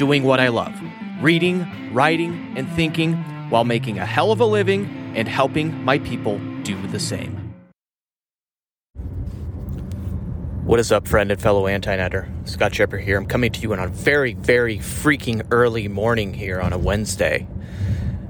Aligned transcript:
doing 0.00 0.22
what 0.22 0.40
I 0.40 0.48
love 0.48 0.72
reading, 1.20 1.92
writing, 1.92 2.54
and 2.56 2.66
thinking 2.70 3.12
while 3.50 3.64
making 3.64 3.98
a 3.98 4.06
hell 4.06 4.32
of 4.32 4.40
a 4.40 4.46
living 4.46 5.12
and 5.14 5.28
helping 5.28 5.84
my 5.84 5.98
people 5.98 6.38
do 6.62 6.86
the 6.86 6.98
same. 6.98 7.36
What 10.64 10.80
is 10.80 10.90
up, 10.90 11.06
friend 11.06 11.30
and 11.30 11.38
fellow 11.38 11.64
Antinetter? 11.64 12.48
Scott 12.48 12.72
Scheper 12.72 12.98
here. 12.98 13.18
I'm 13.18 13.26
coming 13.26 13.52
to 13.52 13.60
you 13.60 13.74
on 13.74 13.78
a 13.78 13.88
very, 13.88 14.32
very 14.32 14.78
freaking 14.78 15.46
early 15.50 15.86
morning 15.86 16.32
here 16.32 16.62
on 16.62 16.72
a 16.72 16.78
Wednesday 16.78 17.46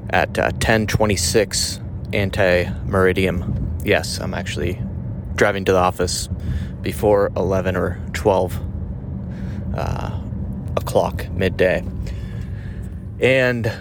at 0.09 0.37
uh, 0.41 0.51
10:26 0.51 1.81
anti-meridium. 2.13 3.85
Yes, 3.85 4.19
I'm 4.19 4.35
actually 4.35 4.83
driving 5.37 5.65
to 5.67 5.73
the 5.73 5.79
office 5.79 6.29
before 6.83 7.31
11 7.37 7.77
or 7.77 8.01
12 8.13 8.59
uh, 9.77 10.20
o'clock 10.77 11.29
midday. 11.31 11.85
And 13.21 13.73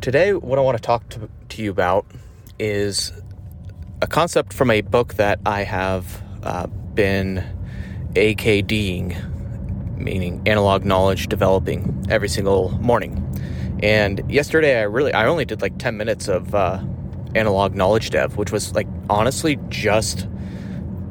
today, 0.00 0.32
what 0.32 0.58
I 0.58 0.62
want 0.62 0.76
to 0.76 0.82
talk 0.82 1.08
to, 1.10 1.28
to 1.50 1.62
you 1.62 1.70
about 1.70 2.06
is 2.58 3.12
a 4.00 4.06
concept 4.06 4.52
from 4.52 4.70
a 4.70 4.80
book 4.80 5.14
that 5.14 5.40
I 5.44 5.64
have 5.64 6.22
uh, 6.42 6.66
been 6.66 7.44
AKDing, 8.14 9.98
meaning 9.98 10.42
analog 10.46 10.84
knowledge 10.84 11.28
developing, 11.28 12.06
every 12.08 12.28
single 12.28 12.70
morning. 12.78 13.22
And 13.82 14.22
yesterday, 14.30 14.78
I 14.78 14.82
really, 14.82 15.12
I 15.12 15.26
only 15.26 15.44
did 15.44 15.60
like 15.60 15.76
10 15.78 15.96
minutes 15.96 16.28
of 16.28 16.54
uh, 16.54 16.82
analog 17.34 17.74
knowledge 17.74 18.10
dev, 18.10 18.36
which 18.36 18.50
was 18.50 18.74
like 18.74 18.88
honestly 19.10 19.58
just 19.68 20.26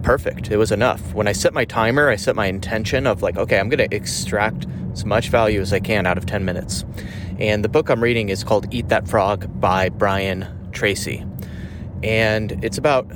perfect. 0.05 0.51
It 0.51 0.57
was 0.57 0.71
enough. 0.71 1.15
When 1.15 1.27
I 1.27 1.31
set 1.31 1.51
my 1.51 1.65
timer, 1.65 2.09
I 2.09 2.15
set 2.15 2.35
my 2.35 2.45
intention 2.45 3.07
of 3.07 3.23
like, 3.23 3.37
okay, 3.37 3.59
I'm 3.59 3.69
going 3.69 3.89
to 3.89 3.95
extract 3.95 4.67
as 4.93 5.03
much 5.03 5.29
value 5.29 5.59
as 5.59 5.73
I 5.73 5.79
can 5.79 6.05
out 6.05 6.15
of 6.15 6.27
10 6.27 6.45
minutes. 6.45 6.85
And 7.39 7.63
the 7.63 7.69
book 7.69 7.89
I'm 7.89 8.03
reading 8.03 8.29
is 8.29 8.43
called 8.43 8.71
Eat 8.71 8.89
That 8.89 9.07
Frog 9.07 9.59
by 9.59 9.89
Brian 9.89 10.47
Tracy. 10.71 11.25
And 12.03 12.63
it's 12.63 12.77
about 12.77 13.11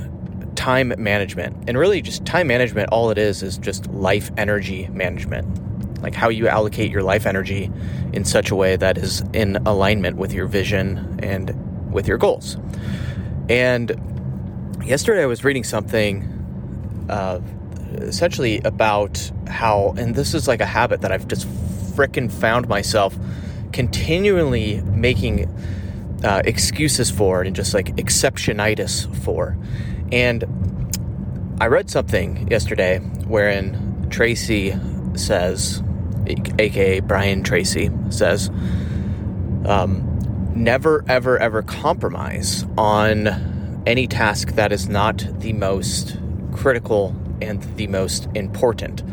time 0.56 0.92
management. 0.98 1.70
And 1.70 1.78
really, 1.78 2.02
just 2.02 2.26
time 2.26 2.48
management, 2.48 2.90
all 2.90 3.12
it 3.12 3.20
is, 3.20 3.44
is 3.44 3.59
just 3.59 3.86
life 3.92 4.31
energy 4.36 4.88
management. 4.88 6.02
Like 6.02 6.16
how 6.16 6.30
you 6.30 6.48
allocate 6.48 6.90
your 6.90 7.03
life 7.03 7.28
energy 7.28 7.72
in 8.14 8.26
such 8.26 8.50
a 8.50 8.56
way 8.56 8.76
that 8.78 8.98
is 8.98 9.22
in 9.31 9.58
alignment 9.68 10.18
with 10.18 10.34
your 10.34 10.48
vision 10.48 11.20
and 11.22 11.94
with 11.94 12.08
your 12.08 12.18
goals. 12.18 12.58
And 13.48 13.92
yesterday 14.84 15.22
I 15.22 15.28
was 15.28 15.44
reading 15.44 15.64
something 15.64 16.39
uh, 17.10 17.40
essentially 17.94 18.60
about 18.60 19.32
how, 19.48 19.94
and 19.98 20.16
this 20.16 20.34
is 20.34 20.48
like 20.48 20.62
a 20.62 20.66
habit 20.66 21.02
that 21.02 21.12
I've 21.12 21.28
just 21.28 21.48
fricking 21.48 22.32
found 22.32 22.68
myself 22.68 23.18
continually 23.72 24.82
making 24.82 25.48
uh, 26.24 26.42
excuses 26.46 27.10
for 27.10 27.42
and 27.42 27.56
just 27.56 27.74
like 27.74 27.96
exceptionitis 27.96 29.14
for. 29.24 29.58
And 30.12 30.44
I 31.62 31.68
read 31.68 31.90
something 31.90 32.48
yesterday 32.50 33.00
wherein 33.00 34.08
Tracy 34.09 34.75
says, 35.16 35.84
aka 36.28 37.00
Brian 37.02 37.44
Tracy 37.44 37.90
says, 38.09 38.50
um, 39.66 40.06
never, 40.56 41.03
ever, 41.08 41.38
ever 41.38 41.62
compromise 41.62 42.66
on 42.78 43.84
any 43.86 44.08
task 44.08 44.53
that 44.53 44.72
is 44.72 44.88
not 44.88 45.25
the 45.40 45.53
most 45.53 46.18
critical 46.52 47.16
and 47.42 47.62
the 47.78 47.88
most 47.88 48.28
important. 48.36 49.04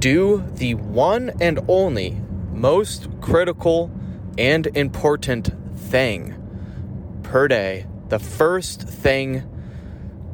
Do 0.00 0.44
the 0.54 0.74
one 0.74 1.32
and 1.40 1.60
only 1.68 2.20
most 2.52 3.08
critical 3.20 3.90
and 4.38 4.66
important 4.68 5.50
thing 5.76 6.34
per 7.22 7.48
day. 7.48 7.86
The 8.08 8.18
first 8.18 8.82
thing 8.82 9.44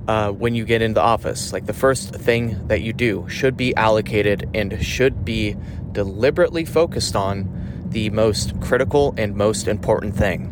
uh, 0.08 0.30
when 0.32 0.54
you 0.54 0.64
get 0.64 0.82
into 0.82 0.94
the 0.94 1.02
office, 1.02 1.52
like 1.52 1.66
the 1.66 1.72
first 1.72 2.14
thing 2.14 2.66
that 2.68 2.82
you 2.82 2.92
do, 2.92 3.26
should 3.28 3.56
be 3.56 3.74
allocated 3.76 4.48
and 4.54 4.84
should 4.84 5.24
be 5.24 5.56
deliberately 5.92 6.64
focused 6.64 7.14
on 7.14 7.86
the 7.88 8.10
most 8.10 8.58
critical 8.60 9.14
and 9.16 9.36
most 9.36 9.68
important 9.68 10.16
thing. 10.16 10.48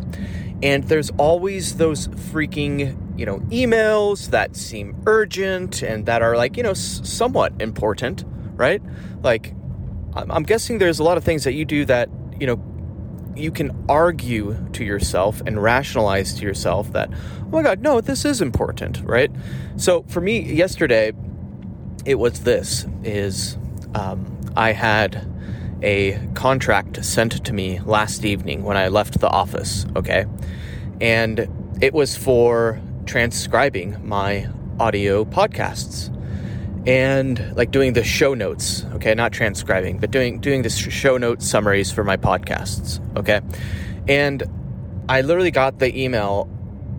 And 0.62 0.84
there's 0.84 1.10
always 1.18 1.76
those 1.76 2.08
freaking 2.08 3.09
you 3.20 3.26
know, 3.26 3.38
emails 3.50 4.30
that 4.30 4.56
seem 4.56 4.96
urgent 5.06 5.82
and 5.82 6.06
that 6.06 6.22
are 6.22 6.38
like, 6.38 6.56
you 6.56 6.62
know, 6.62 6.70
s- 6.70 7.02
somewhat 7.04 7.52
important, 7.60 8.24
right? 8.56 8.80
Like, 9.22 9.52
I'm-, 10.14 10.30
I'm 10.30 10.42
guessing 10.42 10.78
there's 10.78 10.98
a 11.00 11.04
lot 11.04 11.18
of 11.18 11.22
things 11.22 11.44
that 11.44 11.52
you 11.52 11.66
do 11.66 11.84
that, 11.84 12.08
you 12.40 12.46
know, 12.46 12.64
you 13.36 13.50
can 13.50 13.84
argue 13.90 14.56
to 14.72 14.84
yourself 14.84 15.42
and 15.44 15.62
rationalize 15.62 16.32
to 16.36 16.46
yourself 16.46 16.94
that, 16.94 17.10
oh 17.12 17.48
my 17.50 17.62
God, 17.62 17.82
no, 17.82 18.00
this 18.00 18.24
is 18.24 18.40
important, 18.40 19.02
right? 19.04 19.30
So 19.76 20.02
for 20.08 20.22
me, 20.22 20.40
yesterday, 20.40 21.12
it 22.06 22.14
was 22.14 22.40
this 22.40 22.86
is 23.04 23.58
um, 23.94 24.40
I 24.56 24.72
had 24.72 25.30
a 25.82 26.18
contract 26.32 27.04
sent 27.04 27.44
to 27.44 27.52
me 27.52 27.80
last 27.80 28.24
evening 28.24 28.64
when 28.64 28.78
I 28.78 28.88
left 28.88 29.20
the 29.20 29.28
office, 29.28 29.84
okay? 29.94 30.24
And 31.02 31.76
it 31.82 31.92
was 31.92 32.16
for 32.16 32.80
transcribing 33.10 33.96
my 34.06 34.48
audio 34.78 35.24
podcasts 35.24 36.16
and 36.86 37.56
like 37.56 37.72
doing 37.72 37.92
the 37.92 38.04
show 38.04 38.34
notes 38.34 38.84
okay? 38.92 39.14
Not 39.16 39.32
transcribing 39.32 39.98
but 39.98 40.12
doing 40.12 40.38
doing 40.38 40.62
the 40.62 40.70
show 40.70 41.16
note 41.16 41.42
summaries 41.42 41.90
for 41.90 42.04
my 42.04 42.16
podcasts 42.16 43.00
okay? 43.16 43.40
And 44.06 44.44
i 45.08 45.22
literally 45.22 45.50
got 45.50 45.80
the 45.80 45.90
email 46.00 46.48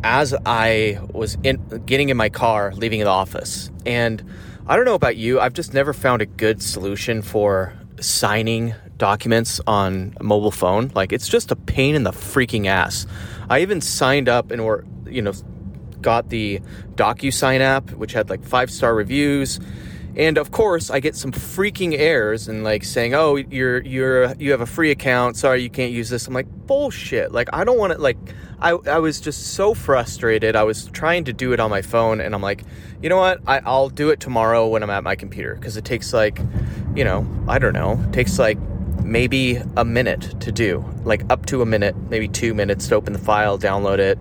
as 0.03 0.35
i 0.45 0.99
was 1.13 1.37
in 1.43 1.55
getting 1.85 2.09
in 2.09 2.17
my 2.17 2.27
car 2.27 2.73
leaving 2.75 2.99
the 2.99 3.05
office. 3.05 3.71
And 3.85 4.21
i 4.67 4.75
don't 4.75 4.83
know 4.83 4.95
about 4.95 5.15
you 5.15 5.39
i've 5.39 5.53
just 5.53 5.73
never 5.73 5.93
found 5.93 6.21
a 6.21 6.25
good 6.25 6.61
solution 6.61 7.21
for 7.21 7.73
signing 8.01 8.75
documents 8.97 9.59
on 9.65 10.13
a 10.19 10.23
mobile 10.23 10.51
phone. 10.51 10.91
Like 10.93 11.11
it's 11.11 11.27
just 11.27 11.51
a 11.51 11.55
pain 11.55 11.95
in 11.95 12.03
the 12.03 12.11
freaking 12.11 12.67
ass. 12.67 13.07
I 13.49 13.61
even 13.61 13.81
signed 13.81 14.29
up 14.29 14.51
and 14.51 14.61
or 14.61 14.85
you 15.07 15.21
know 15.21 15.33
got 16.01 16.29
the 16.29 16.61
DocuSign 16.95 17.59
app, 17.61 17.91
which 17.91 18.13
had 18.13 18.29
like 18.29 18.43
five 18.43 18.71
star 18.71 18.93
reviews. 18.93 19.59
And 20.15 20.37
of 20.37 20.51
course, 20.51 20.89
I 20.89 20.99
get 20.99 21.15
some 21.15 21.31
freaking 21.31 21.97
errors 21.97 22.49
and 22.49 22.65
like 22.65 22.83
saying, 22.83 23.13
"Oh, 23.13 23.37
you're 23.37 23.81
you're 23.81 24.33
you 24.35 24.51
have 24.51 24.59
a 24.59 24.65
free 24.65 24.91
account. 24.91 25.37
Sorry, 25.37 25.61
you 25.61 25.69
can't 25.69 25.93
use 25.93 26.09
this." 26.09 26.27
I'm 26.27 26.33
like, 26.33 26.47
"Bullshit!" 26.67 27.31
Like 27.31 27.47
I 27.53 27.63
don't 27.63 27.77
want 27.77 27.93
to. 27.93 27.99
Like 27.99 28.17
I 28.59 28.71
I 28.71 28.99
was 28.99 29.21
just 29.21 29.53
so 29.53 29.73
frustrated. 29.73 30.57
I 30.57 30.63
was 30.63 30.87
trying 30.87 31.23
to 31.25 31.33
do 31.33 31.53
it 31.53 31.61
on 31.61 31.69
my 31.69 31.81
phone, 31.81 32.19
and 32.19 32.35
I'm 32.35 32.41
like, 32.41 32.65
you 33.01 33.09
know 33.09 33.17
what? 33.17 33.39
I, 33.47 33.61
I'll 33.65 33.89
do 33.89 34.09
it 34.09 34.19
tomorrow 34.19 34.67
when 34.67 34.83
I'm 34.83 34.89
at 34.89 35.03
my 35.03 35.15
computer 35.15 35.55
because 35.55 35.77
it 35.77 35.85
takes 35.85 36.13
like, 36.13 36.39
you 36.93 37.03
know, 37.03 37.25
I 37.47 37.57
don't 37.57 37.73
know, 37.73 38.03
it 38.07 38.13
takes 38.13 38.37
like 38.37 38.59
maybe 39.01 39.61
a 39.75 39.83
minute 39.83 40.39
to 40.41 40.51
do, 40.51 40.85
like 41.03 41.23
up 41.31 41.45
to 41.47 41.61
a 41.61 41.65
minute, 41.65 41.95
maybe 42.09 42.27
two 42.27 42.53
minutes 42.53 42.87
to 42.89 42.95
open 42.95 43.13
the 43.13 43.19
file, 43.19 43.57
download 43.57 43.99
it, 43.99 44.19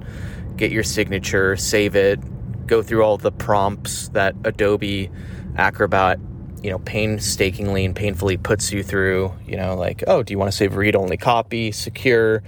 get 0.61 0.71
your 0.71 0.85
signature, 0.85 1.57
save 1.57 1.97
it, 1.97 2.21
go 2.67 2.83
through 2.83 3.03
all 3.03 3.17
the 3.17 3.33
prompts 3.33 4.09
that 4.11 4.37
Adobe 4.45 5.11
Acrobat, 5.57 6.21
you 6.63 6.71
know, 6.71 6.79
painstakingly 6.81 7.85
and 7.85 7.97
painfully 7.97 8.37
puts 8.37 8.71
you 8.71 8.83
through, 8.83 9.33
you 9.47 9.57
know, 9.57 9.75
like, 9.75 10.05
oh, 10.07 10.23
do 10.23 10.33
you 10.33 10.39
want 10.39 10.51
to 10.51 10.57
save 10.57 10.77
read 10.77 10.95
only 10.95 11.17
copy, 11.17 11.73
secure, 11.73 12.43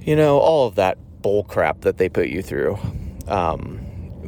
you 0.00 0.14
know, 0.14 0.38
all 0.38 0.66
of 0.66 0.74
that 0.74 0.98
bull 1.22 1.42
crap 1.44 1.80
that 1.80 1.96
they 1.96 2.08
put 2.08 2.28
you 2.28 2.42
through. 2.42 2.78
Um, 3.26 3.80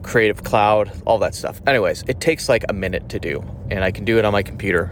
Creative 0.03 0.43
Cloud, 0.43 0.91
all 1.07 1.19
that 1.19 1.35
stuff. 1.35 1.61
Anyways, 1.67 2.05
it 2.09 2.21
takes 2.21 2.49
like 2.49 2.65
a 2.69 2.73
minute 2.73 3.09
to 3.11 3.19
do, 3.19 3.45
and 3.71 3.85
I 3.85 3.91
can 3.91 4.05
do 4.05 4.19
it 4.19 4.25
on 4.25 4.33
my 4.33 4.43
computer, 4.43 4.91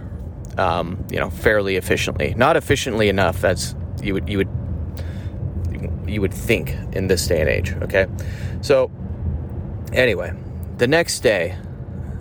um, 0.58 1.04
you 1.10 1.18
know, 1.18 1.30
fairly 1.30 1.76
efficiently. 1.76 2.34
Not 2.34 2.56
efficiently 2.56 3.08
enough 3.08 3.44
as 3.44 3.74
you 4.02 4.14
would 4.14 4.28
you 4.28 4.38
would 4.38 4.48
you 6.12 6.20
would 6.20 6.34
think 6.34 6.76
in 6.92 7.06
this 7.08 7.26
day 7.26 7.40
and 7.40 7.48
age. 7.48 7.72
Okay, 7.82 8.06
so 8.60 8.90
anyway, 9.92 10.32
the 10.78 10.86
next 10.86 11.20
day, 11.20 11.56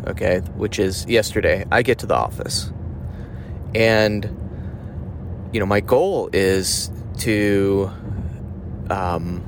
okay, 0.08 0.40
which 0.56 0.80
is 0.80 1.06
yesterday, 1.08 1.66
I 1.72 1.82
get 1.82 2.00
to 2.00 2.06
the 2.06 2.16
office, 2.16 2.72
and 3.76 4.26
you 5.52 5.60
know, 5.60 5.66
my 5.66 5.82
goal 5.82 6.30
is 6.32 6.90
to, 7.20 7.92
um, 8.90 9.44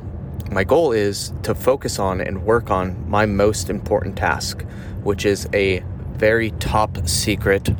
my 0.51 0.63
goal 0.63 0.91
is 0.91 1.33
to 1.43 1.55
focus 1.55 1.97
on 1.97 2.19
and 2.19 2.43
work 2.43 2.69
on 2.69 3.09
my 3.09 3.25
most 3.25 3.69
important 3.69 4.17
task, 4.17 4.63
which 5.03 5.25
is 5.25 5.47
a 5.53 5.79
very 6.11 6.51
top 6.51 7.07
secret 7.07 7.73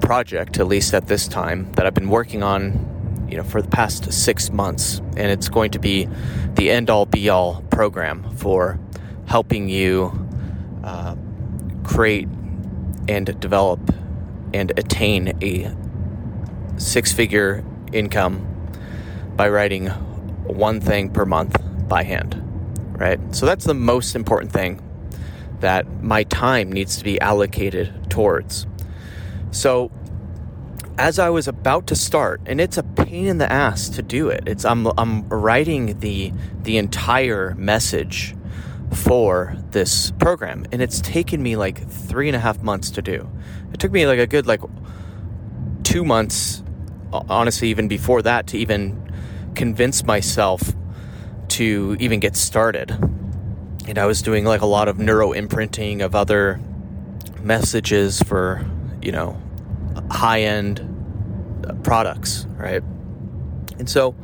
project, 0.00 0.58
at 0.58 0.66
least 0.68 0.94
at 0.94 1.08
this 1.08 1.26
time, 1.26 1.72
that 1.72 1.86
I've 1.86 1.94
been 1.94 2.08
working 2.08 2.42
on, 2.42 2.72
you 3.28 3.36
know, 3.36 3.42
for 3.42 3.60
the 3.60 3.68
past 3.68 4.12
six 4.12 4.50
months, 4.50 4.98
and 5.16 5.30
it's 5.30 5.48
going 5.48 5.70
to 5.72 5.78
be 5.78 6.08
the 6.54 6.70
end 6.70 6.90
all 6.90 7.06
be 7.06 7.28
all 7.28 7.62
program 7.70 8.36
for 8.36 8.78
helping 9.26 9.68
you 9.68 10.12
uh, 10.84 11.16
create 11.84 12.28
and 13.08 13.38
develop 13.40 13.80
and 14.54 14.72
attain 14.78 15.36
a 15.42 15.74
six 16.78 17.12
figure 17.12 17.64
income 17.92 18.46
by 19.36 19.48
writing 19.48 19.88
one 20.46 20.80
thing 20.80 21.10
per 21.10 21.24
month 21.24 21.56
by 21.88 22.02
hand, 22.02 22.40
right? 22.98 23.20
So 23.34 23.46
that's 23.46 23.64
the 23.64 23.74
most 23.74 24.14
important 24.14 24.52
thing 24.52 24.82
that 25.60 26.02
my 26.02 26.22
time 26.24 26.70
needs 26.70 26.96
to 26.98 27.04
be 27.04 27.20
allocated 27.20 28.10
towards. 28.10 28.66
So 29.50 29.90
as 30.98 31.18
I 31.18 31.28
was 31.30 31.46
about 31.46 31.86
to 31.88 31.96
start, 31.96 32.40
and 32.46 32.60
it's 32.60 32.78
a 32.78 32.82
pain 32.82 33.26
in 33.26 33.38
the 33.38 33.50
ass 33.50 33.88
to 33.90 34.02
do 34.02 34.28
it. 34.28 34.44
It's 34.46 34.64
I'm 34.64 34.86
I'm 34.98 35.28
writing 35.28 35.98
the 36.00 36.32
the 36.62 36.78
entire 36.78 37.54
message 37.54 38.34
for 38.92 39.56
this 39.70 40.12
program, 40.12 40.64
and 40.72 40.80
it's 40.80 41.00
taken 41.00 41.42
me 41.42 41.56
like 41.56 41.88
three 41.88 42.28
and 42.28 42.36
a 42.36 42.40
half 42.40 42.62
months 42.62 42.90
to 42.92 43.02
do. 43.02 43.28
It 43.72 43.80
took 43.80 43.92
me 43.92 44.06
like 44.06 44.18
a 44.18 44.26
good 44.26 44.46
like 44.46 44.60
two 45.82 46.04
months, 46.04 46.62
honestly, 47.12 47.68
even 47.68 47.88
before 47.88 48.22
that, 48.22 48.46
to 48.48 48.58
even 48.58 49.12
convince 49.54 50.04
myself 50.04 50.72
to 51.48 51.96
even 52.00 52.20
get 52.20 52.36
started. 52.36 52.90
And 53.86 53.98
I 53.98 54.06
was 54.06 54.22
doing 54.22 54.44
like 54.44 54.62
a 54.62 54.66
lot 54.66 54.88
of 54.88 54.98
neuro 54.98 55.32
imprinting 55.32 56.02
of 56.02 56.14
other 56.14 56.60
messages 57.40 58.20
for, 58.22 58.66
you 59.00 59.12
know, 59.12 59.40
high 60.10 60.42
end 60.42 60.80
products, 61.82 62.46
right? 62.56 62.82
And 63.78 63.88
so, 63.88 64.14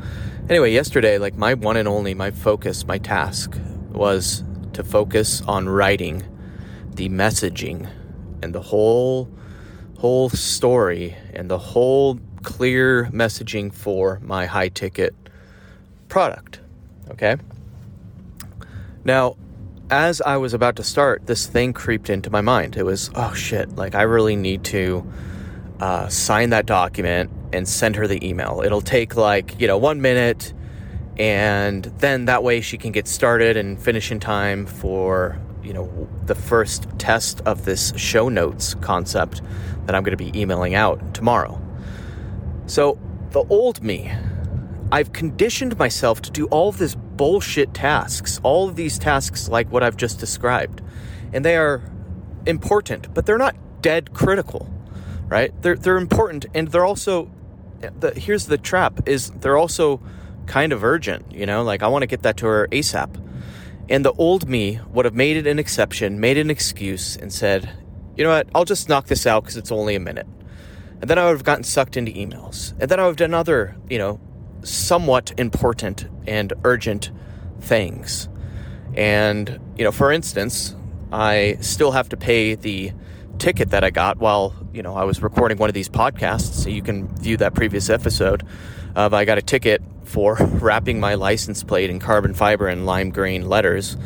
anyway, 0.49 0.73
yesterday, 0.73 1.19
like 1.19 1.37
my 1.37 1.55
one 1.55 1.77
and 1.77 1.89
only, 1.89 2.15
my 2.15 2.31
focus, 2.31 2.87
my 2.87 2.99
task 2.99 3.59
was 3.91 4.45
to 4.73 4.83
focus 4.85 5.43
on 5.43 5.69
writing 5.69 6.23
the 6.95 7.09
messaging 7.09 7.91
and 8.43 8.55
the 8.55 8.61
whole 8.63 9.31
whole 9.99 10.29
story 10.31 11.17
and 11.33 11.49
the 11.49 11.59
whole 11.59 12.19
clear 12.43 13.05
messaging 13.13 13.73
for 13.73 14.19
my 14.21 14.47
high 14.47 14.69
ticket 14.69 15.15
product. 16.09 16.61
Okay? 17.11 17.37
Now, 19.05 19.37
as 19.91 20.21
I 20.23 20.39
was 20.39 20.55
about 20.55 20.77
to 20.77 20.83
start, 20.83 21.27
this 21.27 21.47
thing 21.47 21.73
creeped 21.73 22.11
into 22.11 22.31
my 22.31 22.41
mind. 22.41 22.77
It 22.77 22.83
was, 22.85 23.11
oh 23.15 23.33
shit, 23.35 23.77
like 23.77 23.95
I 23.95 24.03
really 24.03 24.35
need 24.35 24.65
to 24.65 25.07
uh, 25.83 26.09
sign 26.09 26.51
that 26.51 26.65
document 26.65 27.29
and 27.53 27.69
send 27.69 27.97
her 27.97 28.07
the 28.07 28.25
email. 28.27 28.63
It'll 28.65 28.81
take 28.81 29.17
like, 29.17 29.61
you 29.61 29.67
know, 29.67 29.79
one 29.79 30.01
minute 30.01 30.55
and 31.19 31.85
then 31.99 32.27
that 32.27 32.43
way 32.43 32.61
she 32.61 32.79
can 32.79 32.93
get 32.93 33.07
started 33.07 33.57
and 33.57 33.83
finish 33.83 34.11
in 34.11 34.21
time 34.21 34.65
for 34.65 35.39
you 35.63 35.73
know 35.73 36.09
the 36.25 36.35
first 36.35 36.87
test 36.99 37.41
of 37.43 37.65
this 37.65 37.93
show 37.97 38.29
notes 38.29 38.75
concept 38.75 39.43
that 39.87 39.95
I'm 39.95 40.03
going 40.03 40.17
to 40.17 40.25
be 40.25 40.39
emailing 40.41 40.75
out 40.75 41.15
tomorrow. 41.15 41.61
So 42.67 42.99
the 43.31 43.45
old 43.51 43.83
me, 43.83 44.13
I've 44.93 45.13
conditioned 45.13 45.77
myself 45.79 46.23
to 46.23 46.31
do 46.31 46.47
all 46.47 46.69
of 46.69 46.79
this 46.79 46.95
bullshit 46.95 47.75
tasks, 47.75 48.41
all 48.43 48.69
of 48.69 48.77
these 48.77 48.99
tasks 48.99 49.49
like 49.49 49.71
what 49.73 49.83
I've 49.83 49.97
just 49.97 50.21
described, 50.21 50.81
and 51.33 51.45
they 51.45 51.57
are 51.57 51.83
important, 52.47 53.13
but 53.13 53.27
they're 53.27 53.39
not 53.39 53.57
dead 53.83 54.15
critical, 54.15 54.72
right? 55.33 55.51
They're 55.63 55.77
they're 55.77 55.97
important, 55.97 56.45
and 56.53 56.69
they're 56.69 56.85
also 56.85 57.31
the 57.81 58.13
here's 58.13 58.47
the 58.47 58.59
trap 58.59 59.09
is 59.09 59.31
they're 59.31 59.57
also 59.57 60.03
kind 60.47 60.75
of 60.75 60.85
urgent, 60.85 61.33
you 61.33 61.47
know, 61.47 61.63
like 61.63 61.83
I 61.83 61.89
want 61.89 62.03
to 62.03 62.07
get 62.07 62.23
that 62.23 62.37
to 62.39 62.47
her 62.47 62.69
ASAP. 62.71 63.19
And 63.89 64.05
the 64.05 64.13
old 64.13 64.47
me 64.47 64.79
would 64.93 65.07
have 65.07 65.15
made 65.15 65.39
it 65.39 65.47
an 65.47 65.59
exception, 65.59 66.21
made 66.21 66.37
an 66.37 66.51
excuse, 66.51 67.17
and 67.17 67.33
said, 67.33 67.71
you 68.15 68.25
know 68.25 68.31
what, 68.31 68.47
I'll 68.55 68.67
just 68.67 68.91
knock 68.91 69.07
this 69.07 69.27
out 69.27 69.43
because 69.43 69.57
it's 69.57 69.73
only 69.73 69.95
a 69.95 70.01
minute. 70.01 70.27
And 71.01 71.09
then 71.09 71.19
I 71.19 71.25
would 71.25 71.33
have 71.33 71.45
gotten 71.45 71.65
sucked 71.65 71.97
into 71.97 72.13
emails. 72.13 72.73
And 72.79 72.91
then 72.91 73.01
I 73.01 73.05
would 73.05 73.13
have 73.13 73.17
done 73.17 73.35
other, 73.35 73.75
you 73.89 73.99
know, 73.99 74.21
somewhat 74.63 75.33
important 75.39 76.09
and 76.27 76.53
urgent 76.63 77.11
things. 77.61 78.29
And, 78.95 79.59
you 79.79 79.85
know, 79.85 79.93
for 79.93 80.13
instance, 80.13 80.77
I 81.11 81.57
still 81.61 81.93
have 81.93 82.11
to 82.11 82.17
pay 82.17 82.55
the 82.55 82.93
ticket 83.39 83.71
that 83.71 83.83
I 83.83 83.91
got 83.91 84.19
while, 84.19 84.55
you 84.73 84.83
know, 84.83 84.95
I 84.95 85.05
was 85.05 85.23
recording 85.23 85.59
one 85.59 85.69
of 85.69 85.75
these 85.75 85.89
podcasts. 85.89 86.55
So 86.55 86.71
you 86.71 86.83
can 86.83 87.09
view 87.17 87.37
that 87.39 87.55
previous 87.55 87.91
episode 87.91 88.45
of 88.95 89.15
I 89.15 89.25
got 89.25 89.39
a 89.39 89.43
ticket 89.43 89.83
for 90.05 90.37
wrapping 90.41 91.01
my 91.01 91.15
license 91.15 91.63
plate 91.63 91.91
in 91.91 91.99
carbon 91.99 92.35
fiber 92.35 92.69
and 92.69 92.87
lime 92.87 93.11
green 93.11 93.49
letters, 93.49 93.97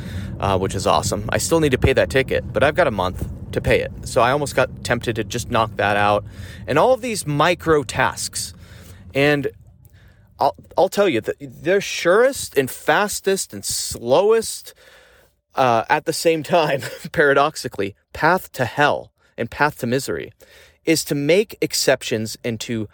uh, 0.40 0.58
which 0.58 0.74
is 0.74 0.86
awesome. 0.86 1.28
I 1.30 1.38
still 1.38 1.60
need 1.60 1.72
to 1.72 1.78
pay 1.78 1.92
that 1.92 2.10
ticket, 2.10 2.52
but 2.52 2.62
I've 2.62 2.74
got 2.74 2.86
a 2.86 2.92
month 2.92 3.28
to 3.52 3.60
pay 3.60 3.80
it. 3.80 3.92
So 4.04 4.20
I 4.20 4.32
almost 4.32 4.56
got 4.56 4.84
tempted 4.84 5.16
to 5.16 5.24
just 5.24 5.50
knock 5.50 5.76
that 5.76 5.96
out. 5.96 6.24
And 6.66 6.78
all 6.78 6.92
of 6.92 7.00
these 7.00 7.26
micro 7.26 7.82
tasks. 7.82 8.52
And 9.14 9.48
I'll, 10.38 10.54
I'll 10.76 10.88
tell 10.88 11.08
you 11.08 11.20
that 11.22 11.36
the 11.40 11.80
surest 11.80 12.58
and 12.58 12.70
fastest 12.70 13.54
and 13.54 13.64
slowest 13.64 14.74
uh, 15.54 15.84
at 15.88 16.04
the 16.04 16.12
same 16.12 16.42
time, 16.42 16.82
paradoxically, 17.12 17.94
path 18.12 18.50
to 18.52 18.64
hell 18.64 19.12
and 19.36 19.50
path 19.50 19.78
to 19.78 19.86
misery 19.86 20.32
is 20.84 21.04
to 21.04 21.14
make 21.14 21.58
exceptions 21.60 22.36
and 22.44 22.60
to 22.60 22.88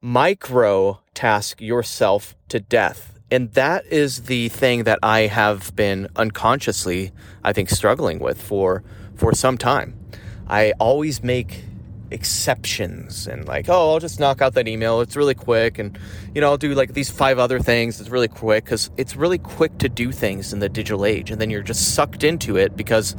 micro 0.00 1.00
task 1.14 1.60
yourself 1.60 2.34
to 2.48 2.60
death. 2.60 3.18
And 3.30 3.52
that 3.52 3.86
is 3.86 4.24
the 4.24 4.48
thing 4.50 4.84
that 4.84 4.98
I 5.02 5.20
have 5.22 5.74
been 5.74 6.08
unconsciously, 6.16 7.12
I 7.42 7.52
think, 7.52 7.70
struggling 7.70 8.18
with 8.18 8.40
for, 8.40 8.82
for 9.14 9.34
some 9.34 9.58
time. 9.58 9.98
I 10.46 10.72
always 10.78 11.22
make 11.22 11.64
exceptions 12.10 13.26
and 13.26 13.46
like, 13.46 13.68
oh, 13.68 13.92
I'll 13.92 13.98
just 13.98 14.20
knock 14.20 14.40
out 14.40 14.54
that 14.54 14.68
email. 14.68 15.00
It's 15.00 15.16
really 15.16 15.34
quick. 15.34 15.78
And, 15.78 15.98
you 16.34 16.40
know, 16.40 16.48
I'll 16.50 16.58
do 16.58 16.74
like 16.74 16.92
these 16.92 17.10
five 17.10 17.38
other 17.38 17.58
things. 17.58 18.00
It's 18.00 18.10
really 18.10 18.28
quick 18.28 18.64
because 18.64 18.90
it's 18.96 19.16
really 19.16 19.38
quick 19.38 19.78
to 19.78 19.88
do 19.88 20.12
things 20.12 20.52
in 20.52 20.60
the 20.60 20.68
digital 20.68 21.04
age. 21.04 21.30
And 21.30 21.40
then 21.40 21.50
you're 21.50 21.62
just 21.62 21.94
sucked 21.94 22.22
into 22.22 22.56
it 22.56 22.76
because 22.76 23.16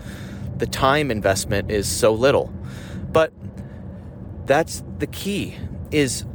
the 0.58 0.68
time 0.68 1.12
investment 1.12 1.72
is 1.72 1.88
so 1.88 2.14
little. 2.14 2.54
But 3.12 3.34
that's 4.46 4.84
the 5.00 5.08
key 5.08 5.56
is 5.92 6.26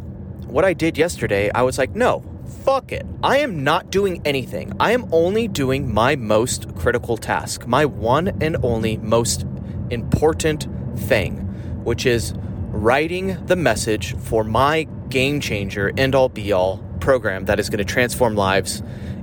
what 0.47 0.65
I 0.65 0.73
did 0.73 0.99
yesterday, 0.99 1.51
I 1.55 1.63
was 1.63 1.79
like, 1.79 1.95
no, 1.95 2.25
fuck 2.65 2.93
it. 2.93 3.07
I 3.23 3.39
am 3.39 3.63
not 3.63 3.91
doing 3.91 4.21
anything. 4.25 4.73
I 4.81 4.93
am 4.93 5.09
only 5.13 5.47
doing 5.49 5.93
my 5.93 6.17
most 6.17 6.75
critical 6.75 7.17
task, 7.17 7.67
my 7.67 7.85
one 7.85 8.29
and 8.41 8.57
only 8.65 8.97
most 8.99 9.47
important 9.91 10.67
thing, 10.97 11.37
which 11.85 12.07
is 12.07 12.35
writing 12.73 13.45
the 13.47 13.57
message 13.57 14.17
for 14.17 14.45
my 14.45 14.85
game 15.09 15.41
changer, 15.41 15.93
end 15.97 16.15
all 16.15 16.29
be 16.29 16.53
all 16.53 16.79
program 17.01 17.47
that 17.47 17.59
is 17.59 17.71
going 17.71 17.79
to 17.79 17.85
transform 17.85 18.35
lives 18.35 18.83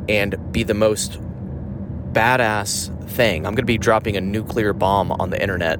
and 0.10 0.36
be 0.52 0.64
the 0.64 0.74
most 0.74 1.20
badass 2.18 3.10
thing. 3.10 3.46
I'm 3.46 3.54
going 3.54 3.58
to 3.58 3.66
be 3.66 3.78
dropping 3.78 4.18
a 4.18 4.22
nuclear 4.22 4.74
bomb 4.74 5.12
on 5.12 5.30
the 5.30 5.40
internet 5.40 5.80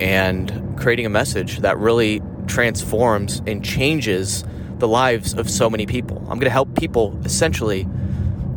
and 0.00 0.78
creating 0.78 1.06
a 1.06 1.10
message 1.10 1.60
that 1.60 1.78
really 1.78 2.20
transforms 2.46 3.40
and 3.46 3.64
changes 3.64 4.44
the 4.78 4.88
lives 4.88 5.32
of 5.32 5.48
so 5.48 5.70
many 5.70 5.86
people. 5.86 6.18
I'm 6.18 6.38
going 6.38 6.40
to 6.40 6.50
help 6.50 6.76
people 6.76 7.18
essentially. 7.24 7.88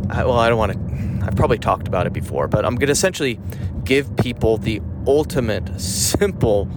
well, 0.09 0.33
I 0.33 0.49
don't 0.49 0.57
want 0.57 0.73
to. 0.73 1.25
I've 1.25 1.35
probably 1.35 1.57
talked 1.57 1.87
about 1.87 2.05
it 2.05 2.13
before, 2.13 2.47
but 2.49 2.65
I'm 2.65 2.75
going 2.75 2.87
to 2.87 2.91
essentially 2.91 3.39
give 3.85 4.15
people 4.17 4.57
the 4.57 4.81
ultimate 5.07 5.79
simple 5.79 6.67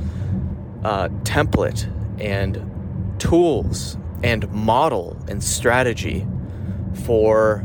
uh, 0.84 1.08
template 1.24 1.90
and 2.20 3.20
tools 3.20 3.98
and 4.22 4.48
model 4.52 5.20
and 5.28 5.42
strategy 5.42 6.26
for 7.04 7.64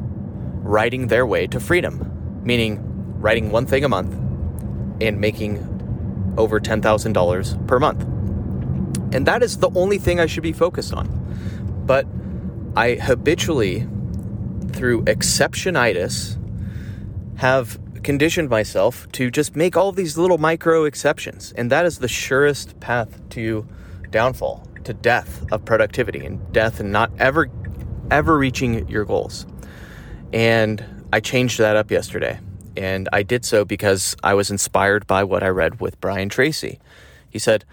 writing 0.63 1.08
their 1.08 1.25
way 1.25 1.46
to 1.48 1.60
freedom, 1.60 2.12
meaning 2.44 2.80
writing 3.20 3.52
one 3.52 3.66
thing 3.66 3.84
a 3.84 3.90
month 3.90 4.14
and 5.02 5.20
making 5.20 5.70
over 6.38 6.60
$10,000 6.60 7.68
per 7.68 7.80
month. 7.80 8.04
And 9.14 9.26
that 9.28 9.44
is 9.44 9.58
the 9.58 9.70
only 9.76 9.98
thing 9.98 10.20
I 10.20 10.26
should 10.26 10.44
be 10.44 10.54
focused 10.54 10.94
on. 10.94 11.08
But 11.86 12.08
I 12.76 12.96
habitually, 12.96 13.88
through 14.72 15.04
exceptionitis, 15.04 16.40
have 17.38 17.80
conditioned 18.04 18.50
myself 18.50 19.08
to 19.14 19.32
just 19.32 19.56
make 19.56 19.78
all 19.78 19.92
these 19.92 20.18
little 20.18 20.38
micro 20.38 20.86
exceptions. 20.86 21.54
And 21.56 21.72
that 21.72 21.86
is 21.86 22.00
the 22.00 22.08
surest 22.08 22.80
path 22.80 23.22
to 23.30 23.68
downfall, 24.10 24.68
to 24.84 24.94
death 24.94 25.46
of 25.52 25.64
productivity 25.64 26.26
and 26.26 26.52
death 26.52 26.80
and 26.80 26.92
not 26.92 27.12
ever 27.20 27.50
ever 28.12 28.38
reaching 28.38 28.88
your 28.90 29.06
goals. 29.06 29.46
And 30.34 30.84
I 31.13 31.20
changed 31.20 31.60
that 31.60 31.75
up 31.75 31.91
yesterday. 31.91 32.39
And 32.75 33.08
I 33.13 33.22
did 33.22 33.46
so 33.46 33.65
because 33.65 34.15
I 34.24 34.34
was 34.34 34.50
inspired 34.50 35.05
by 35.05 35.24
what 35.24 35.43
I 35.43 35.50
read 35.50 35.79
with 35.79 36.01
Brian 36.01 36.27
Tracy. 36.27 36.79
He 37.29 37.38
said, 37.38 37.65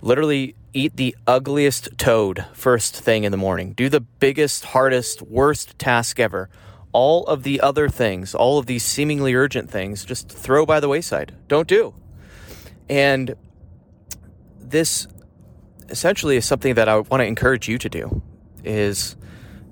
literally, 0.00 0.54
eat 0.72 0.96
the 0.96 1.14
ugliest 1.26 1.90
toad 1.98 2.46
first 2.54 2.96
thing 2.96 3.24
in 3.24 3.32
the 3.32 3.36
morning. 3.36 3.74
Do 3.74 3.90
the 3.90 4.00
biggest, 4.00 4.64
hardest, 4.64 5.20
worst 5.20 5.78
task 5.78 6.18
ever. 6.18 6.48
All 6.92 7.26
of 7.26 7.42
the 7.42 7.60
other 7.60 7.90
things, 7.90 8.34
all 8.34 8.56
of 8.58 8.64
these 8.64 8.82
seemingly 8.82 9.34
urgent 9.34 9.70
things, 9.70 10.02
just 10.02 10.30
throw 10.30 10.64
by 10.64 10.80
the 10.80 10.88
wayside. 10.88 11.34
Don't 11.48 11.68
do. 11.68 11.92
And 12.88 13.34
this 14.58 15.06
essentially 15.90 16.38
is 16.38 16.46
something 16.46 16.76
that 16.76 16.88
I 16.88 17.00
want 17.00 17.20
to 17.20 17.26
encourage 17.26 17.68
you 17.68 17.76
to 17.76 17.90
do 17.90 18.22
is 18.64 19.16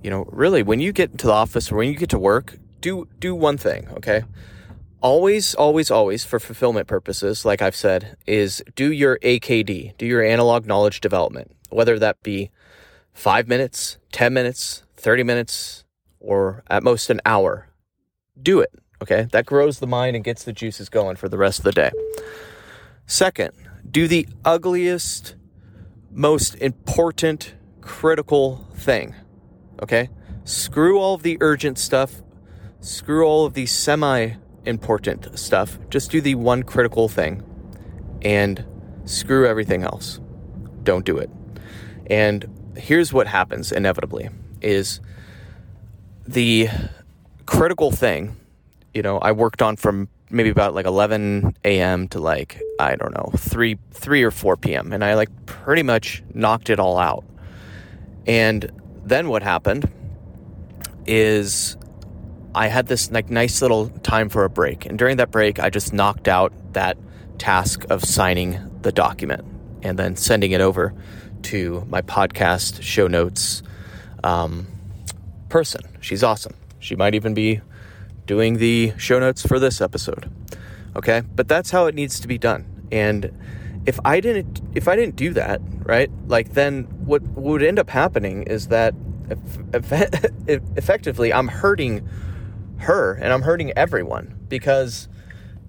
you 0.02 0.10
know 0.10 0.28
really 0.30 0.62
when 0.62 0.78
you 0.78 0.92
get 0.92 1.18
to 1.18 1.26
the 1.26 1.32
office 1.32 1.72
or 1.72 1.76
when 1.76 1.88
you 1.88 1.96
get 1.96 2.10
to 2.10 2.18
work 2.18 2.58
do 2.84 3.08
do 3.18 3.34
one 3.34 3.56
thing 3.56 3.88
okay 3.96 4.24
always 5.00 5.54
always 5.54 5.90
always 5.90 6.24
for 6.24 6.38
fulfillment 6.38 6.86
purposes 6.86 7.44
like 7.44 7.60
I've 7.62 7.76
said 7.76 8.16
is 8.26 8.62
do 8.74 8.92
your 8.92 9.18
AKD 9.18 9.96
do 9.96 10.06
your 10.06 10.22
analog 10.22 10.66
knowledge 10.66 11.00
development 11.00 11.50
whether 11.70 11.98
that 11.98 12.22
be 12.22 12.50
5 13.12 13.48
minutes 13.48 13.98
10 14.12 14.32
minutes 14.32 14.84
30 14.96 15.22
minutes 15.22 15.84
or 16.20 16.62
at 16.68 16.82
most 16.82 17.10
an 17.10 17.20
hour 17.24 17.68
do 18.40 18.60
it 18.60 18.72
okay 19.02 19.28
that 19.32 19.46
grows 19.46 19.78
the 19.78 19.86
mind 19.86 20.14
and 20.16 20.24
gets 20.24 20.44
the 20.44 20.52
juices 20.52 20.88
going 20.88 21.16
for 21.16 21.28
the 21.28 21.38
rest 21.38 21.58
of 21.60 21.64
the 21.64 21.72
day 21.72 21.90
second 23.06 23.52
do 23.90 24.08
the 24.08 24.26
ugliest 24.44 25.36
most 26.14 26.54
important, 26.56 27.54
critical 27.80 28.66
thing. 28.74 29.14
Okay? 29.82 30.08
Screw 30.44 30.98
all 30.98 31.14
of 31.14 31.22
the 31.22 31.36
urgent 31.40 31.78
stuff, 31.78 32.22
screw 32.84 33.24
all 33.24 33.46
of 33.46 33.54
the 33.54 33.66
semi 33.66 34.32
important 34.66 35.38
stuff. 35.38 35.78
Just 35.90 36.10
do 36.10 36.20
the 36.20 36.34
one 36.34 36.62
critical 36.62 37.08
thing 37.08 37.42
and 38.22 38.64
screw 39.06 39.46
everything 39.46 39.82
else. 39.82 40.20
Don't 40.82 41.04
do 41.04 41.16
it. 41.16 41.30
And 42.08 42.74
here's 42.76 43.12
what 43.12 43.26
happens 43.26 43.72
inevitably 43.72 44.28
is 44.60 45.00
the 46.26 46.68
critical 47.46 47.90
thing, 47.90 48.36
you 48.92 49.02
know, 49.02 49.18
I 49.18 49.32
worked 49.32 49.62
on 49.62 49.76
from 49.76 50.08
maybe 50.30 50.50
about 50.50 50.74
like 50.74 50.86
11 50.86 51.56
a.m. 51.64 52.08
to 52.08 52.20
like 52.20 52.60
I 52.78 52.96
don't 52.96 53.14
know 53.14 53.30
3 53.36 53.78
3 53.92 54.22
or 54.22 54.30
4 54.30 54.56
p.m. 54.56 54.92
and 54.92 55.02
I 55.02 55.14
like 55.14 55.46
pretty 55.46 55.82
much 55.82 56.22
knocked 56.34 56.68
it 56.68 56.78
all 56.78 56.98
out. 56.98 57.24
And 58.26 58.70
then 59.04 59.28
what 59.28 59.42
happened 59.42 59.90
is 61.06 61.76
I 62.54 62.68
had 62.68 62.86
this 62.86 63.10
like 63.10 63.30
nice 63.30 63.60
little 63.60 63.88
time 63.88 64.28
for 64.28 64.44
a 64.44 64.50
break, 64.50 64.86
and 64.86 64.98
during 64.98 65.16
that 65.16 65.30
break, 65.30 65.58
I 65.58 65.70
just 65.70 65.92
knocked 65.92 66.28
out 66.28 66.52
that 66.72 66.96
task 67.38 67.84
of 67.90 68.04
signing 68.04 68.58
the 68.82 68.92
document 68.92 69.44
and 69.82 69.98
then 69.98 70.16
sending 70.16 70.52
it 70.52 70.60
over 70.60 70.94
to 71.42 71.84
my 71.88 72.00
podcast 72.02 72.82
show 72.82 73.06
notes 73.06 73.62
um, 74.22 74.66
person. 75.48 75.82
She's 76.00 76.22
awesome. 76.22 76.54
She 76.78 76.96
might 76.96 77.14
even 77.14 77.34
be 77.34 77.60
doing 78.26 78.58
the 78.58 78.92
show 78.96 79.18
notes 79.18 79.46
for 79.46 79.58
this 79.58 79.80
episode. 79.80 80.30
Okay? 80.96 81.22
But 81.34 81.48
that's 81.48 81.70
how 81.70 81.86
it 81.86 81.94
needs 81.94 82.20
to 82.20 82.28
be 82.28 82.38
done. 82.38 82.88
And 82.90 83.32
if 83.86 83.98
I 84.04 84.20
didn't 84.20 84.62
if 84.74 84.88
I 84.88 84.96
didn't 84.96 85.16
do 85.16 85.32
that, 85.34 85.60
right? 85.82 86.10
Like 86.26 86.52
then 86.54 86.84
what 87.04 87.22
would 87.22 87.62
end 87.62 87.78
up 87.78 87.90
happening 87.90 88.44
is 88.44 88.68
that 88.68 88.94
effectively 90.46 91.32
I'm 91.32 91.48
hurting 91.48 92.08
her 92.84 93.14
and 93.14 93.32
I'm 93.32 93.42
hurting 93.42 93.72
everyone 93.76 94.46
because 94.48 95.08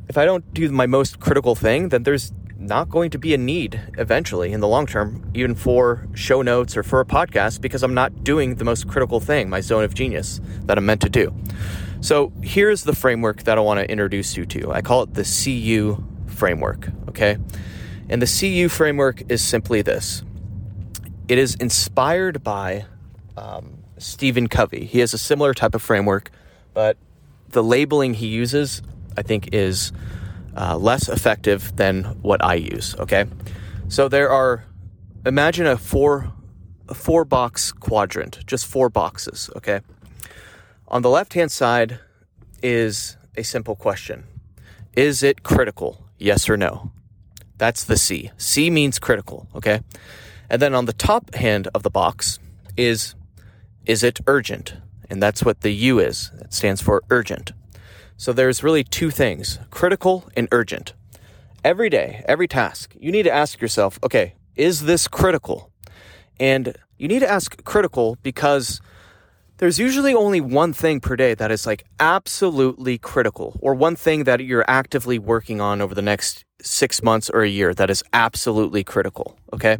if 0.07 0.17
I 0.17 0.25
don't 0.25 0.53
do 0.53 0.69
my 0.69 0.85
most 0.85 1.19
critical 1.19 1.55
thing, 1.55 1.89
then 1.89 2.03
there's 2.03 2.31
not 2.57 2.89
going 2.89 3.09
to 3.11 3.17
be 3.17 3.33
a 3.33 3.37
need 3.37 3.81
eventually 3.97 4.53
in 4.53 4.59
the 4.59 4.67
long 4.67 4.85
term, 4.85 5.29
even 5.33 5.55
for 5.55 6.07
show 6.13 6.41
notes 6.41 6.77
or 6.77 6.83
for 6.83 6.99
a 6.99 7.05
podcast, 7.05 7.61
because 7.61 7.83
I'm 7.83 7.93
not 7.93 8.23
doing 8.23 8.55
the 8.55 8.63
most 8.63 8.87
critical 8.87 9.19
thing, 9.19 9.49
my 9.49 9.61
zone 9.61 9.83
of 9.83 9.93
genius 9.93 10.39
that 10.61 10.77
I'm 10.77 10.85
meant 10.85 11.01
to 11.01 11.09
do. 11.09 11.33
So 12.01 12.31
here's 12.41 12.83
the 12.83 12.95
framework 12.95 13.43
that 13.43 13.57
I 13.57 13.61
want 13.61 13.79
to 13.79 13.89
introduce 13.89 14.37
you 14.37 14.45
to. 14.45 14.71
I 14.71 14.81
call 14.81 15.03
it 15.03 15.13
the 15.13 15.23
CU 15.23 16.03
framework, 16.27 16.89
okay? 17.09 17.37
And 18.09 18.21
the 18.21 18.27
CU 18.27 18.69
framework 18.69 19.23
is 19.29 19.41
simply 19.41 19.81
this 19.81 20.23
it 21.27 21.37
is 21.37 21.55
inspired 21.55 22.43
by 22.43 22.85
um, 23.35 23.79
Stephen 23.97 24.47
Covey. 24.47 24.85
He 24.85 24.99
has 24.99 25.13
a 25.13 25.17
similar 25.17 25.53
type 25.53 25.73
of 25.73 25.81
framework, 25.81 26.29
but 26.75 26.97
the 27.49 27.63
labeling 27.63 28.13
he 28.13 28.27
uses, 28.27 28.83
I 29.17 29.23
think, 29.23 29.49
is 29.53 29.91
uh, 30.55 30.77
less 30.77 31.09
effective 31.09 31.75
than 31.77 32.03
what 32.21 32.43
I 32.43 32.55
use, 32.55 32.95
okay? 32.99 33.25
So 33.87 34.07
there 34.07 34.29
are, 34.29 34.65
imagine 35.25 35.65
a 35.65 35.77
four, 35.77 36.31
a 36.87 36.93
four 36.93 37.25
box 37.25 37.71
quadrant, 37.71 38.45
just 38.45 38.67
four 38.67 38.89
boxes, 38.89 39.49
okay? 39.55 39.79
On 40.87 41.01
the 41.01 41.09
left 41.09 41.33
hand 41.33 41.51
side 41.51 41.99
is 42.61 43.17
a 43.35 43.43
simple 43.43 43.75
question 43.75 44.25
Is 44.95 45.23
it 45.23 45.43
critical? 45.43 46.05
Yes 46.17 46.49
or 46.49 46.57
no? 46.57 46.91
That's 47.57 47.85
the 47.85 47.97
C. 47.97 48.31
C 48.37 48.69
means 48.69 48.99
critical, 48.99 49.47
okay? 49.55 49.81
And 50.49 50.61
then 50.61 50.75
on 50.75 50.85
the 50.85 50.93
top 50.93 51.35
hand 51.35 51.69
of 51.73 51.83
the 51.83 51.89
box 51.89 52.39
is 52.75 53.15
Is 53.85 54.03
it 54.03 54.19
urgent? 54.27 54.75
And 55.09 55.21
that's 55.21 55.43
what 55.43 55.61
the 55.61 55.71
U 55.71 55.99
is. 55.99 56.31
It 56.39 56.53
stands 56.53 56.81
for 56.81 57.03
urgent. 57.09 57.51
So 58.17 58.31
there's 58.33 58.63
really 58.63 58.83
two 58.83 59.11
things 59.11 59.59
critical 59.71 60.29
and 60.35 60.47
urgent. 60.51 60.93
Every 61.63 61.89
day, 61.89 62.23
every 62.27 62.47
task, 62.47 62.95
you 62.99 63.11
need 63.11 63.23
to 63.23 63.31
ask 63.31 63.59
yourself, 63.59 63.99
okay, 64.03 64.35
is 64.55 64.83
this 64.85 65.07
critical? 65.07 65.71
And 66.39 66.75
you 66.97 67.07
need 67.07 67.19
to 67.19 67.29
ask 67.29 67.63
critical 67.63 68.17
because 68.23 68.81
there's 69.57 69.79
usually 69.79 70.13
only 70.13 70.41
one 70.41 70.73
thing 70.73 70.99
per 70.99 71.15
day 71.15 71.33
that 71.33 71.51
is 71.51 71.65
like 71.65 71.85
absolutely 71.99 72.97
critical, 72.97 73.57
or 73.61 73.73
one 73.73 73.95
thing 73.95 74.25
that 74.25 74.41
you're 74.41 74.65
actively 74.67 75.17
working 75.17 75.61
on 75.61 75.81
over 75.81 75.95
the 75.95 76.01
next 76.01 76.45
six 76.61 77.01
months 77.01 77.29
or 77.29 77.41
a 77.41 77.49
year 77.49 77.73
that 77.73 77.89
is 77.89 78.03
absolutely 78.13 78.83
critical. 78.83 79.37
Okay. 79.53 79.77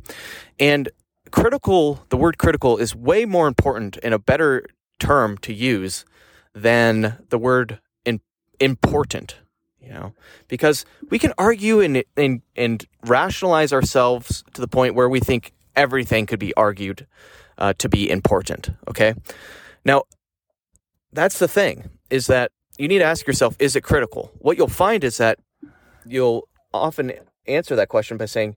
And 0.60 0.90
critical, 1.32 2.04
the 2.10 2.18
word 2.18 2.38
critical 2.38 2.78
is 2.78 2.96
way 2.96 3.26
more 3.26 3.48
important 3.48 3.98
and 4.02 4.14
a 4.14 4.20
better 4.20 4.66
term 5.00 5.38
to 5.40 5.54
use 5.54 6.06
than 6.54 7.18
the 7.30 7.38
word 7.38 7.80
in, 8.06 8.22
important, 8.60 9.38
you 9.80 9.90
know, 9.90 10.14
because 10.48 10.86
we 11.10 11.20
can 11.20 11.34
argue 11.38 11.80
and, 11.82 12.04
and, 12.16 12.42
and 12.56 12.86
rationalize 13.06 13.74
ourselves 13.74 14.44
to 14.54 14.62
the 14.62 14.68
point 14.68 14.96
where 14.96 15.10
we 15.10 15.20
think 15.20 15.52
everything 15.76 16.26
could 16.26 16.40
be 16.40 16.54
argued 16.56 17.06
uh, 17.58 17.74
to 17.78 17.90
be 17.90 18.10
important. 18.10 18.72
Okay. 18.88 19.14
Now, 19.84 20.04
that's 21.12 21.40
the 21.40 21.48
thing 21.48 21.90
is 22.10 22.28
that 22.28 22.52
you 22.78 22.88
need 22.88 23.00
to 23.00 23.06
ask 23.06 23.26
yourself, 23.26 23.56
is 23.60 23.76
it 23.76 23.82
critical? 23.82 24.32
What 24.40 24.58
you'll 24.58 24.68
find 24.68 25.04
is 25.04 25.18
that 25.18 25.40
you'll 26.06 26.48
often 26.74 27.14
answer 27.48 27.76
that 27.76 27.90
question 27.90 28.18
by 28.18 28.26
saying, 28.26 28.56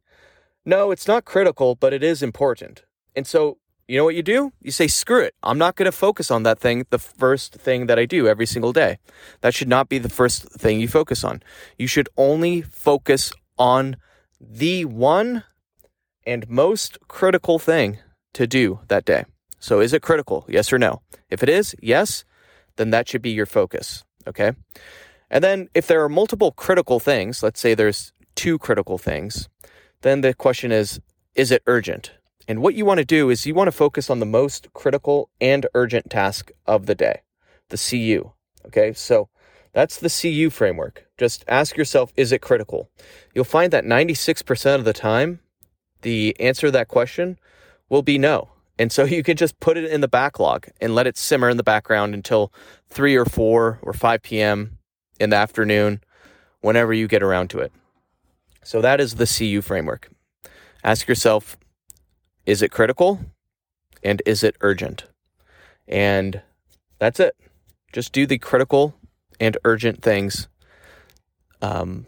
no, 0.64 0.90
it's 0.90 1.07
not 1.07 1.25
critical, 1.25 1.75
but 1.75 1.92
it 1.92 2.02
is 2.02 2.23
important. 2.23 2.85
And 3.14 3.26
so, 3.26 3.59
you 3.88 3.97
know 3.97 4.04
what 4.04 4.14
you 4.14 4.23
do? 4.23 4.52
You 4.61 4.71
say, 4.71 4.87
screw 4.87 5.23
it. 5.23 5.35
I'm 5.42 5.57
not 5.57 5.75
going 5.75 5.87
to 5.87 5.92
focus 5.92 6.30
on 6.30 6.42
that 6.42 6.59
thing, 6.59 6.87
the 6.90 6.99
first 6.99 7.54
thing 7.54 7.87
that 7.87 7.99
I 7.99 8.04
do 8.04 8.28
every 8.28 8.45
single 8.45 8.73
day. 8.73 8.99
That 9.40 9.54
should 9.54 9.68
not 9.68 9.88
be 9.88 9.97
the 9.97 10.11
first 10.11 10.45
thing 10.52 10.78
you 10.78 10.88
focus 10.88 11.25
on. 11.25 11.42
You 11.78 11.87
should 11.87 12.09
only 12.16 12.61
focus 12.61 13.33
on 13.59 13.97
the 14.38 14.85
one 14.85 15.45
and 16.26 16.49
most 16.50 16.99
critical 17.09 17.59
thing 17.59 17.99
to 18.35 18.47
do 18.47 18.80
that 18.88 19.07
day. 19.07 19.25
So 19.59 19.80
is 19.80 19.95
it 19.95 20.02
critical? 20.02 20.45
Yes 20.49 20.71
or 20.71 20.78
no? 20.78 21.00
If 21.30 21.42
it 21.42 21.49
is, 21.49 21.75
yes, 21.83 22.25
then 22.76 22.90
that 22.90 23.09
should 23.09 23.23
be 23.23 23.30
your 23.30 23.47
focus. 23.47 24.04
Okay. 24.26 24.52
And 25.30 25.42
then 25.42 25.68
if 25.75 25.87
there 25.87 26.04
are 26.04 26.11
multiple 26.11 26.52
critical 26.52 27.00
things, 27.00 27.42
let's 27.42 27.59
say 27.59 27.75
there's 27.75 28.12
two 28.35 28.59
critical 28.59 28.99
things, 28.99 29.49
then 30.02 30.21
the 30.21 30.35
question 30.35 30.73
is, 30.73 31.00
is 31.35 31.50
it 31.50 31.62
urgent? 31.66 32.12
And 32.49 32.62
what 32.62 32.75
you 32.75 32.87
want 32.87 32.99
to 32.99 33.05
do 33.05 33.28
is 33.28 33.45
you 33.47 33.55
want 33.55 33.69
to 33.69 33.73
focus 33.73 34.09
on 34.09 34.21
the 34.21 34.26
most 34.26 34.73
critical 34.73 35.28
and 35.38 35.67
urgent 35.75 36.09
task 36.11 36.50
of 36.67 36.87
the 36.87 36.95
day, 36.95 37.21
the 37.69 37.76
CU. 37.76 38.33
Okay. 38.67 38.95
So 38.95 39.28
that's 39.75 39.99
the 39.99 40.09
CU 40.09 40.49
framework. 40.49 41.07
Just 41.19 41.45
ask 41.47 41.76
yourself, 41.76 42.11
is 42.17 42.33
it 42.33 42.40
critical? 42.40 42.90
You'll 43.35 43.45
find 43.45 43.71
that 43.73 43.85
96% 43.85 44.75
of 44.75 44.85
the 44.85 44.95
time, 44.95 45.40
the 46.00 46.35
answer 46.40 46.69
to 46.69 46.71
that 46.71 46.88
question 46.88 47.38
will 47.90 48.02
be 48.02 48.17
no. 48.17 48.49
And 48.78 48.90
so 48.90 49.05
you 49.05 49.23
can 49.23 49.37
just 49.37 49.61
put 49.61 49.76
it 49.76 49.85
in 49.85 50.00
the 50.00 50.09
backlog 50.09 50.69
and 50.81 50.95
let 50.95 51.07
it 51.07 51.19
simmer 51.19 51.50
in 51.50 51.59
the 51.59 51.62
background 51.62 52.14
until 52.14 52.50
3 52.88 53.14
or 53.14 53.26
4 53.26 53.81
or 53.83 53.93
5 53.93 54.23
p.m. 54.23 54.78
in 55.21 55.31
the 55.31 55.37
afternoon, 55.37 56.00
whenever 56.61 56.95
you 56.95 57.07
get 57.09 57.23
around 57.23 57.50
to 57.50 57.59
it. 57.59 57.73
So 58.64 58.81
that 58.81 59.00
is 59.00 59.17
the 59.17 59.26
CU 59.26 59.61
framework. 59.61 60.11
Ask 60.83 61.09
yourself 61.09 61.59
is 62.49 62.62
it 62.62 62.71
critical 62.71 63.21
and 64.02 64.23
is 64.25 64.43
it 64.43 64.57
urgent? 64.62 65.05
And 65.87 66.40
that's 66.99 67.21
it. 67.21 67.37
Just 67.93 68.11
do 68.11 68.26
the 68.26 68.38
critical 68.38 68.95
and 69.38 69.59
urgent 69.67 70.00
things 70.00 70.49
um, 71.61 72.07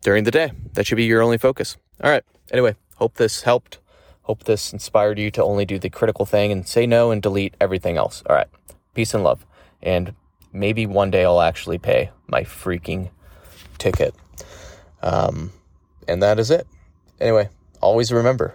during 0.00 0.24
the 0.24 0.30
day. 0.30 0.52
That 0.72 0.86
should 0.86 0.96
be 0.96 1.04
your 1.04 1.20
only 1.20 1.36
focus. 1.36 1.76
All 2.02 2.10
right. 2.10 2.24
Anyway, 2.50 2.76
hope 2.96 3.16
this 3.16 3.42
helped. 3.42 3.78
Hope 4.22 4.44
this 4.44 4.72
inspired 4.72 5.18
you 5.18 5.30
to 5.32 5.44
only 5.44 5.66
do 5.66 5.78
the 5.78 5.90
critical 5.90 6.24
thing 6.24 6.50
and 6.50 6.66
say 6.66 6.86
no 6.86 7.10
and 7.10 7.20
delete 7.20 7.54
everything 7.60 7.98
else. 7.98 8.22
All 8.26 8.34
right. 8.34 8.48
Peace 8.94 9.12
and 9.12 9.22
love. 9.22 9.44
And 9.82 10.14
maybe 10.50 10.86
one 10.86 11.10
day 11.10 11.26
I'll 11.26 11.42
actually 11.42 11.76
pay 11.76 12.10
my 12.26 12.40
freaking 12.44 13.10
ticket. 13.76 14.14
Um, 15.02 15.52
and 16.08 16.22
that 16.22 16.38
is 16.38 16.50
it. 16.50 16.66
Anyway, 17.20 17.50
always 17.82 18.10
remember 18.10 18.54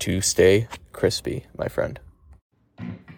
to 0.00 0.20
stay 0.20 0.68
crispy, 0.92 1.46
my 1.56 1.68
friend. 1.68 2.00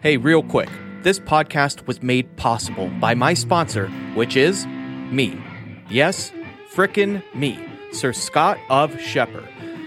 Hey, 0.00 0.16
real 0.16 0.42
quick. 0.42 0.68
This 1.02 1.18
podcast 1.18 1.87
was 1.87 2.02
made 2.02 2.37
possible 2.37 2.88
by 3.00 3.14
my 3.14 3.35
sponsor, 3.35 3.88
which 4.14 4.37
is 4.37 4.66
me. 5.11 5.40
Yes, 5.88 6.32
frickin' 6.75 7.23
me, 7.35 7.58
Sir 7.92 8.12
Scott 8.12 8.58
of 8.68 8.92
Scheper. 8.92 9.47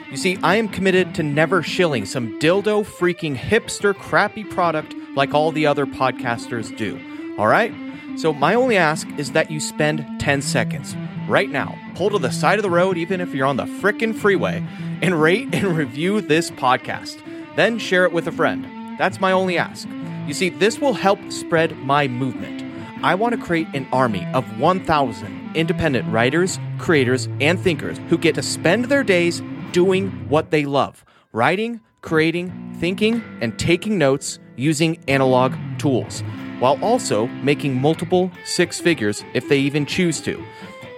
You 0.10 0.18
see, 0.18 0.38
I 0.44 0.56
am 0.56 0.68
committed 0.68 1.16
to 1.16 1.24
never 1.24 1.64
shilling 1.64 2.06
some 2.06 2.40
dildo 2.40 2.86
freaking 2.86 3.36
hipster 3.36 3.96
crappy 3.96 4.44
product 4.44 4.94
like 5.16 5.34
all 5.34 5.52
the 5.52 5.66
other 5.66 5.86
podcasters 5.86 6.76
do. 6.76 7.00
All 7.38 7.48
right? 7.48 7.74
So, 8.18 8.34
my 8.34 8.54
only 8.54 8.76
ask 8.78 9.08
is 9.18 9.32
that 9.32 9.50
you 9.50 9.60
spend 9.60 10.06
10 10.20 10.42
seconds 10.42 10.96
right 11.32 11.50
now, 11.50 11.78
pull 11.96 12.10
to 12.10 12.20
the 12.20 12.30
side 12.30 12.60
of 12.60 12.64
the 12.64 12.70
road, 12.70 12.98
even 12.98 13.22
if 13.22 13.34
you're 13.34 13.48
on 13.48 13.58
the 13.58 13.66
frickin' 13.66 14.14
freeway, 14.14 14.64
and 15.02 15.20
rate 15.20 15.48
and 15.54 15.78
review 15.78 16.22
this 16.22 16.52
podcast. 16.52 17.22
Then 17.56 17.80
share 17.80 18.06
it 18.06 18.12
with 18.12 18.28
a 18.28 18.32
friend. 18.32 18.66
That's 19.00 19.22
my 19.22 19.32
only 19.32 19.58
ask. 19.58 19.88
You 20.28 20.34
see, 20.34 20.50
this 20.50 20.80
will 20.80 20.94
help 20.94 21.20
spread 21.32 21.78
my 21.80 22.08
movement. 22.08 22.64
I 23.04 23.16
want 23.16 23.34
to 23.34 23.42
create 23.42 23.68
an 23.74 23.88
army 23.92 24.28
of 24.34 24.60
1,000 24.60 25.56
independent 25.56 26.08
writers, 26.12 26.60
creators, 26.78 27.28
and 27.40 27.60
thinkers 27.60 27.98
who 28.10 28.18
get 28.18 28.36
to 28.36 28.44
spend 28.44 28.86
their 28.86 29.04
days 29.04 29.42
doing 29.72 30.10
what 30.30 30.52
they 30.52 30.66
love 30.66 31.04
writing, 31.34 31.80
creating, 32.02 32.76
thinking, 32.80 33.24
and 33.42 33.58
taking 33.58 33.98
notes 33.98 34.38
using 34.58 35.00
analog 35.08 35.54
tools, 35.78 36.22
while 36.60 36.78
also 36.84 37.28
making 37.28 37.80
multiple 37.80 38.30
six 38.44 38.82
figures 38.82 39.24
if 39.34 39.48
they 39.48 39.58
even 39.58 39.86
choose 39.86 40.20
to. 40.20 40.44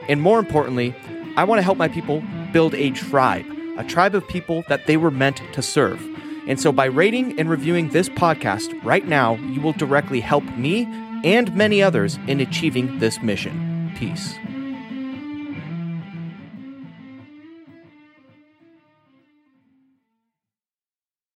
And 0.07 0.21
more 0.21 0.39
importantly, 0.39 0.95
I 1.35 1.43
want 1.43 1.59
to 1.59 1.63
help 1.63 1.77
my 1.77 1.87
people 1.87 2.23
build 2.51 2.75
a 2.75 2.91
tribe, 2.91 3.45
a 3.77 3.83
tribe 3.83 4.15
of 4.15 4.27
people 4.27 4.63
that 4.67 4.85
they 4.85 4.97
were 4.97 5.11
meant 5.11 5.41
to 5.53 5.61
serve. 5.61 6.01
And 6.47 6.59
so 6.59 6.71
by 6.71 6.85
rating 6.85 7.39
and 7.39 7.49
reviewing 7.49 7.89
this 7.89 8.09
podcast 8.09 8.73
right 8.83 9.07
now, 9.07 9.35
you 9.35 9.61
will 9.61 9.73
directly 9.73 10.19
help 10.19 10.43
me 10.57 10.83
and 11.23 11.55
many 11.55 11.81
others 11.81 12.19
in 12.27 12.39
achieving 12.39 12.99
this 12.99 13.21
mission. 13.21 13.91
Peace. 13.95 14.35